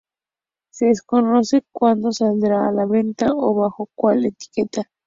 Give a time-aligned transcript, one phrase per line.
[0.71, 4.89] Se desconoce cuando saldrá a la venta o bajo cuál etiqueta.